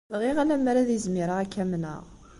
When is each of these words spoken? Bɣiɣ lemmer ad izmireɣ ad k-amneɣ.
Bɣiɣ 0.19 0.37
lemmer 0.43 0.75
ad 0.77 0.89
izmireɣ 0.97 1.37
ad 1.39 1.49
k-amneɣ. 1.53 2.03